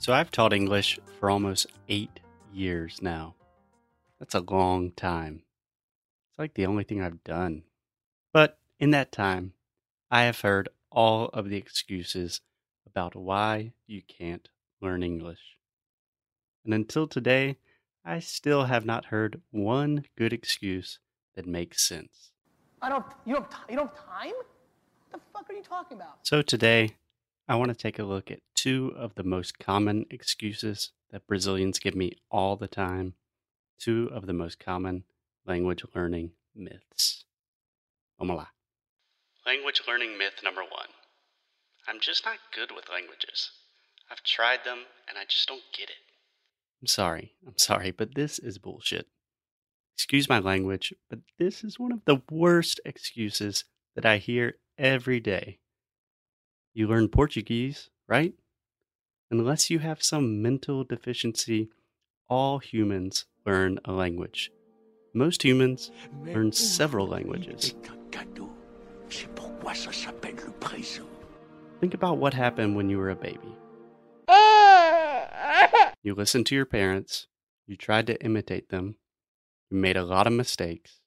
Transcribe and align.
So 0.00 0.14
I've 0.14 0.30
taught 0.30 0.54
English 0.54 0.98
for 1.18 1.28
almost 1.28 1.66
eight 1.90 2.20
years 2.50 3.02
now. 3.02 3.34
That's 4.18 4.34
a 4.34 4.40
long 4.40 4.92
time. 4.92 5.42
It's 6.30 6.38
like 6.38 6.54
the 6.54 6.64
only 6.64 6.84
thing 6.84 7.02
I've 7.02 7.22
done. 7.22 7.64
But 8.32 8.58
in 8.78 8.92
that 8.92 9.12
time, 9.12 9.52
I 10.10 10.22
have 10.22 10.40
heard 10.40 10.70
all 10.90 11.26
of 11.34 11.50
the 11.50 11.58
excuses 11.58 12.40
about 12.86 13.14
why 13.14 13.72
you 13.86 14.00
can't 14.00 14.48
learn 14.80 15.02
English. 15.02 15.58
And 16.64 16.72
until 16.72 17.06
today, 17.06 17.58
I 18.02 18.20
still 18.20 18.64
have 18.64 18.86
not 18.86 19.06
heard 19.06 19.42
one 19.50 20.06
good 20.16 20.32
excuse 20.32 20.98
that 21.34 21.46
makes 21.46 21.86
sense. 21.86 22.32
I 22.80 22.88
don't. 22.88 23.04
You 23.26 23.34
don't. 23.34 23.46
You 23.68 23.76
don't 23.76 23.90
have 23.94 24.06
time. 24.06 24.32
What 25.10 25.12
the 25.12 25.20
fuck 25.34 25.50
are 25.50 25.52
you 25.52 25.62
talking 25.62 25.98
about? 25.98 26.20
So 26.22 26.40
today, 26.40 26.96
I 27.50 27.56
want 27.56 27.70
to 27.70 27.74
take 27.74 27.98
a 27.98 28.04
look 28.04 28.30
at 28.30 28.42
two 28.54 28.92
of 28.96 29.16
the 29.16 29.24
most 29.24 29.58
common 29.58 30.06
excuses 30.08 30.92
that 31.10 31.26
Brazilians 31.26 31.80
give 31.80 31.96
me 31.96 32.12
all 32.30 32.54
the 32.54 32.68
time, 32.68 33.14
two 33.76 34.08
of 34.12 34.26
the 34.26 34.32
most 34.32 34.60
common 34.60 35.02
language 35.44 35.82
learning 35.92 36.30
myths. 36.54 37.24
Vamos 38.20 38.38
lá. 38.38 38.46
Language 39.44 39.82
learning 39.88 40.16
myth 40.16 40.44
number 40.44 40.60
one 40.60 40.90
I'm 41.88 41.98
just 41.98 42.24
not 42.24 42.36
good 42.54 42.70
with 42.70 42.88
languages. 42.88 43.50
I've 44.12 44.22
tried 44.22 44.60
them 44.64 44.84
and 45.08 45.18
I 45.18 45.24
just 45.24 45.48
don't 45.48 45.60
get 45.76 45.90
it. 45.90 45.96
I'm 46.80 46.86
sorry, 46.86 47.34
I'm 47.44 47.58
sorry, 47.58 47.90
but 47.90 48.14
this 48.14 48.38
is 48.38 48.58
bullshit. 48.58 49.08
Excuse 49.96 50.28
my 50.28 50.38
language, 50.38 50.94
but 51.08 51.18
this 51.40 51.64
is 51.64 51.80
one 51.80 51.90
of 51.90 52.04
the 52.04 52.22
worst 52.30 52.80
excuses 52.84 53.64
that 53.96 54.06
I 54.06 54.18
hear 54.18 54.58
every 54.78 55.18
day 55.18 55.58
you 56.72 56.86
learn 56.86 57.08
Portuguese, 57.08 57.90
right? 58.08 58.34
Unless 59.30 59.70
you 59.70 59.78
have 59.78 60.02
some 60.02 60.42
mental 60.42 60.84
deficiency, 60.84 61.68
all 62.28 62.58
humans 62.58 63.26
learn 63.46 63.78
a 63.84 63.92
language. 63.92 64.50
Most 65.12 65.42
humans 65.42 65.90
learn 66.24 66.52
several 66.52 67.06
languages. 67.06 67.74
Think 71.80 71.94
about 71.94 72.18
what 72.18 72.34
happened 72.34 72.76
when 72.76 72.90
you 72.90 72.98
were 72.98 73.10
a 73.10 73.16
baby. 73.16 73.56
You 76.02 76.14
listened 76.14 76.46
to 76.46 76.54
your 76.54 76.64
parents, 76.64 77.26
you 77.66 77.76
tried 77.76 78.06
to 78.06 78.18
imitate 78.24 78.70
them, 78.70 78.96
you 79.68 79.76
made 79.76 79.98
a 79.98 80.02
lot 80.02 80.26
of 80.26 80.32
mistakes, 80.32 81.00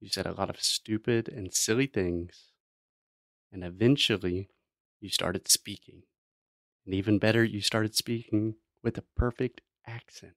you 0.00 0.08
said 0.08 0.26
a 0.26 0.32
lot 0.32 0.50
of 0.50 0.60
stupid 0.60 1.28
and 1.28 1.54
silly 1.54 1.86
things, 1.86 2.50
and 3.52 3.62
eventually 3.62 4.48
you 5.06 5.10
started 5.10 5.46
speaking. 5.46 6.02
And 6.84 6.92
even 6.92 7.20
better, 7.20 7.44
you 7.44 7.60
started 7.60 7.94
speaking 7.94 8.56
with 8.82 8.98
a 8.98 9.04
perfect 9.16 9.60
accent. 9.86 10.34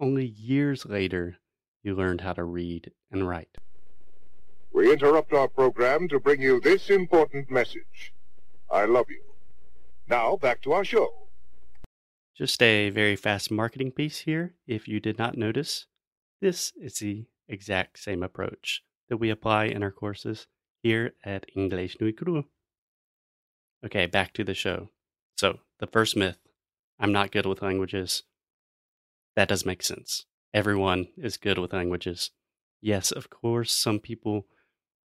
Only 0.00 0.24
years 0.24 0.86
later, 0.86 1.36
you 1.82 1.94
learned 1.94 2.22
how 2.22 2.32
to 2.32 2.44
read 2.44 2.92
and 3.10 3.28
write. 3.28 3.58
We 4.72 4.90
interrupt 4.90 5.34
our 5.34 5.48
program 5.48 6.08
to 6.08 6.18
bring 6.18 6.40
you 6.40 6.60
this 6.60 6.88
important 6.88 7.50
message. 7.50 8.14
I 8.70 8.86
love 8.86 9.10
you. 9.10 9.22
Now, 10.08 10.36
back 10.36 10.62
to 10.62 10.72
our 10.72 10.84
show. 10.84 11.28
Just 12.34 12.62
a 12.62 12.88
very 12.88 13.16
fast 13.16 13.50
marketing 13.50 13.90
piece 13.90 14.20
here, 14.20 14.54
if 14.66 14.88
you 14.88 14.98
did 14.98 15.18
not 15.18 15.36
notice. 15.36 15.84
This 16.40 16.72
is 16.80 16.94
the 16.94 17.26
exact 17.48 17.98
same 17.98 18.22
approach 18.22 18.82
that 19.10 19.18
we 19.18 19.28
apply 19.28 19.66
in 19.66 19.82
our 19.82 19.90
courses 19.90 20.46
here 20.82 21.12
at 21.22 21.44
English 21.54 21.98
Nui 22.00 22.14
Cru. 22.14 22.46
Okay, 23.84 24.06
back 24.06 24.32
to 24.34 24.44
the 24.44 24.54
show. 24.54 24.88
So, 25.36 25.60
the 25.78 25.86
first 25.86 26.16
myth 26.16 26.38
I'm 26.98 27.12
not 27.12 27.32
good 27.32 27.46
with 27.46 27.62
languages. 27.62 28.24
That 29.36 29.48
does 29.48 29.64
make 29.64 29.82
sense. 29.82 30.26
Everyone 30.52 31.08
is 31.16 31.38
good 31.38 31.58
with 31.58 31.72
languages. 31.72 32.30
Yes, 32.82 33.10
of 33.10 33.30
course, 33.30 33.72
some 33.72 34.00
people 34.00 34.46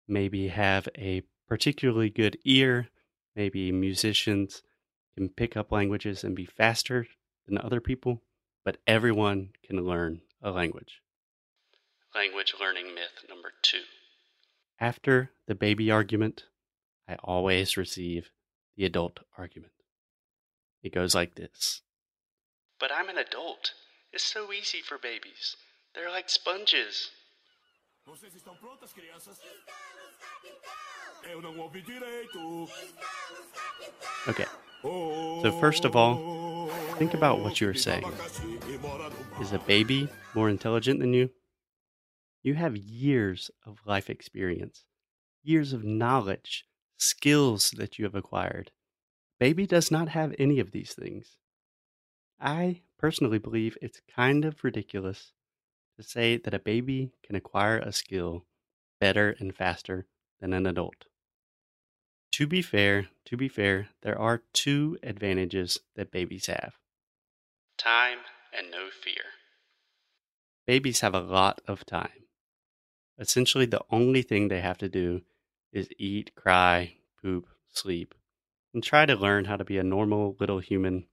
maybe 0.08 0.48
have 0.48 0.88
a 0.96 1.22
particularly 1.48 2.08
good 2.08 2.38
ear. 2.44 2.88
Maybe 3.36 3.72
musicians 3.72 4.62
can 5.16 5.28
pick 5.28 5.56
up 5.56 5.70
languages 5.70 6.24
and 6.24 6.34
be 6.34 6.46
faster 6.46 7.06
than 7.46 7.58
other 7.58 7.80
people, 7.80 8.22
but 8.64 8.78
everyone 8.86 9.50
can 9.62 9.84
learn 9.84 10.22
a 10.40 10.50
language. 10.50 11.02
Language 12.14 12.54
learning 12.58 12.94
myth 12.94 13.28
number 13.28 13.52
two. 13.62 13.82
After 14.80 15.30
the 15.46 15.54
baby 15.54 15.90
argument, 15.90 16.44
I 17.08 17.16
always 17.22 17.76
receive 17.76 18.30
the 18.76 18.84
adult 18.84 19.20
argument. 19.36 19.72
It 20.82 20.92
goes 20.92 21.14
like 21.14 21.34
this 21.34 21.82
But 22.78 22.90
I'm 22.92 23.08
an 23.08 23.18
adult. 23.18 23.72
It's 24.12 24.24
so 24.24 24.52
easy 24.52 24.80
for 24.82 24.98
babies. 24.98 25.56
They're 25.94 26.10
like 26.10 26.28
sponges. 26.28 27.10
Vocês 28.06 28.34
estão 28.34 28.56
prontas, 28.56 28.92
crianças? 28.92 29.38
Eu 31.30 31.40
não 31.40 31.56
ouvi 31.60 31.82
direito. 31.82 32.68
Okay. 34.28 34.46
So, 34.82 35.52
first 35.60 35.84
of 35.84 35.94
all, 35.94 36.68
think 36.98 37.14
about 37.14 37.38
what 37.38 37.60
you're 37.60 37.74
saying. 37.74 38.04
Is 39.40 39.52
a 39.52 39.58
baby 39.60 40.08
more 40.34 40.50
intelligent 40.50 40.98
than 40.98 41.14
you? 41.14 41.30
You 42.42 42.54
have 42.54 42.76
years 42.76 43.52
of 43.64 43.78
life 43.86 44.10
experience, 44.10 44.84
years 45.44 45.72
of 45.72 45.84
knowledge 45.84 46.64
skills 47.02 47.72
that 47.72 47.98
you 47.98 48.04
have 48.04 48.14
acquired. 48.14 48.70
Baby 49.40 49.66
does 49.66 49.90
not 49.90 50.08
have 50.10 50.34
any 50.38 50.60
of 50.60 50.72
these 50.72 50.94
things. 50.94 51.36
I 52.40 52.82
personally 52.98 53.38
believe 53.38 53.78
it's 53.80 54.00
kind 54.08 54.44
of 54.44 54.64
ridiculous 54.64 55.32
to 55.96 56.02
say 56.02 56.36
that 56.36 56.54
a 56.54 56.58
baby 56.58 57.12
can 57.22 57.36
acquire 57.36 57.78
a 57.78 57.92
skill 57.92 58.46
better 59.00 59.36
and 59.38 59.54
faster 59.56 60.06
than 60.40 60.52
an 60.52 60.66
adult. 60.66 61.06
To 62.32 62.46
be 62.46 62.62
fair, 62.62 63.10
to 63.26 63.36
be 63.36 63.48
fair, 63.48 63.90
there 64.00 64.18
are 64.18 64.42
two 64.52 64.98
advantages 65.02 65.78
that 65.94 66.10
babies 66.10 66.46
have. 66.46 66.78
Time 67.76 68.20
and 68.52 68.70
no 68.70 68.90
fear. 68.90 69.24
Babies 70.66 71.00
have 71.00 71.14
a 71.14 71.20
lot 71.20 71.60
of 71.68 71.84
time. 71.86 72.26
Essentially, 73.18 73.66
the 73.66 73.84
only 73.90 74.22
thing 74.22 74.48
they 74.48 74.60
have 74.60 74.78
to 74.78 74.88
do 74.88 75.24
is 75.72 75.88
eat, 75.98 76.34
cry, 76.34 76.94
poop, 77.22 77.46
sleep, 77.72 78.14
and 78.74 78.82
try 78.82 79.06
to 79.06 79.16
learn 79.16 79.44
how 79.44 79.56
to 79.56 79.64
be 79.64 79.78
a 79.78 79.84
normal 79.84 80.36
little 80.38 80.58
human 80.58 81.06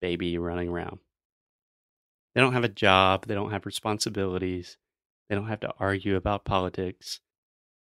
baby 0.00 0.38
running 0.38 0.68
around. 0.68 0.98
They 2.34 2.40
don't 2.40 2.52
have 2.52 2.64
a 2.64 2.68
job, 2.68 3.26
they 3.26 3.34
don't 3.34 3.50
have 3.50 3.66
responsibilities, 3.66 4.76
they 5.28 5.34
don't 5.34 5.48
have 5.48 5.60
to 5.60 5.72
argue 5.78 6.16
about 6.16 6.44
politics. 6.44 7.20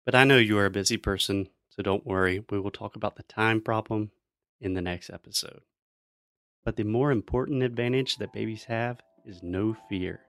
But 0.05 0.15
I 0.15 0.23
know 0.23 0.37
you 0.37 0.57
are 0.57 0.65
a 0.65 0.71
busy 0.71 0.97
person, 0.97 1.49
so 1.69 1.83
don't 1.83 2.05
worry, 2.05 2.43
we 2.49 2.59
will 2.59 2.71
talk 2.71 2.95
about 2.95 3.15
the 3.15 3.23
time 3.23 3.61
problem 3.61 4.11
in 4.61 4.73
the 4.73 4.81
next 4.81 5.09
episode. 5.09 5.61
But 6.63 6.75
the 6.75 6.83
more 6.83 7.11
important 7.11 7.63
advantage 7.63 8.17
that 8.17 8.33
babies 8.33 8.63
have 8.65 9.01
is 9.25 9.43
no 9.43 9.75
fear. 9.89 10.21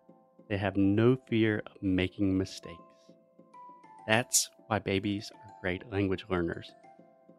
They 0.48 0.58
have 0.58 0.76
no 0.76 1.16
fear 1.28 1.62
of 1.66 1.82
making 1.82 2.36
mistakes. 2.36 2.82
That's 4.06 4.50
why 4.66 4.80
babies 4.80 5.30
are 5.32 5.49
great 5.60 5.90
language 5.90 6.24
learners 6.28 6.70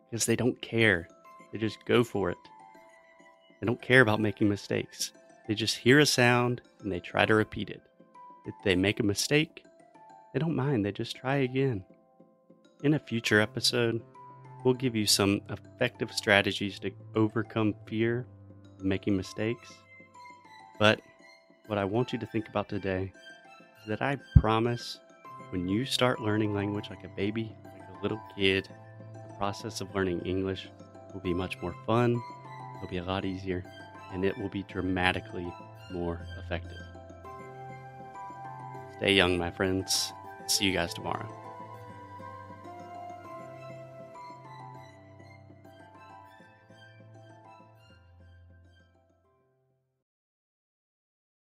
because 0.10 0.26
they 0.26 0.36
don't 0.36 0.62
care. 0.62 1.08
They 1.52 1.58
just 1.58 1.84
go 1.86 2.04
for 2.04 2.30
it. 2.30 2.38
They 3.60 3.66
don't 3.66 3.82
care 3.82 4.02
about 4.02 4.20
making 4.20 4.50
mistakes. 4.50 5.12
They 5.48 5.56
just 5.56 5.78
hear 5.78 6.00
a 6.00 6.06
sound 6.06 6.62
and 6.82 6.92
they 6.92 7.00
try 7.00 7.26
to 7.26 7.36
repeat 7.36 7.70
it. 7.70 7.82
If 8.46 8.56
they 8.64 8.76
make 8.76 9.00
a 9.00 9.04
mistake, 9.04 9.64
they 10.34 10.40
don't 10.40 10.56
mind, 10.56 10.86
they 10.86 10.92
just 10.92 11.16
try 11.16 11.38
again. 11.38 11.84
In 12.84 12.96
a 12.96 13.00
future 13.00 13.40
episode, 13.40 14.02
we'll 14.64 14.74
give 14.74 14.96
you 14.96 15.06
some 15.06 15.42
effective 15.50 16.12
strategies 16.12 16.80
to 16.80 16.92
overcome 17.16 17.76
fear 17.86 18.26
of 18.80 18.86
making 18.86 19.16
mistakes. 19.16 19.72
But 20.80 21.02
what 21.68 21.78
I 21.78 21.86
want 21.86 22.12
you 22.12 22.20
to 22.20 22.26
think 22.26 22.48
about 22.48 22.70
today 22.70 23.12
is 23.82 23.88
that 23.88 24.02
I 24.02 24.18
promise 24.40 25.00
when 25.52 25.68
you 25.68 25.86
start 25.86 26.22
learning 26.22 26.54
language 26.54 26.90
like 26.90 27.04
a 27.04 27.16
baby, 27.16 27.56
little 28.02 28.22
kid, 28.36 28.68
the 29.14 29.34
process 29.36 29.82
of 29.82 29.94
learning 29.94 30.22
English 30.22 30.70
will 31.14 31.22
be 31.22 31.34
much 31.34 31.62
more 31.62 31.76
fun, 31.86 32.22
it'll 32.78 32.90
be 32.90 32.98
a 32.98 33.04
lot 33.04 33.26
easier, 33.26 33.64
and 34.14 34.26
it 34.26 34.38
will 34.38 34.50
be 34.50 34.64
dramatically 34.64 35.52
more 35.92 36.26
effective. 36.44 36.78
Stay 38.98 39.14
young, 39.14 39.38
my 39.38 39.50
friends. 39.50 40.14
See 40.48 40.66
you 40.66 40.74
guys 40.74 40.94
tomorrow. 40.94 41.41